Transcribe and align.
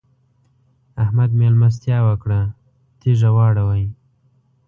احمد؛ 1.03 1.31
مېلمستيا 1.39 1.97
وکړه- 2.07 2.39
تيږه 2.99 3.29
واړوئ. 3.35 3.85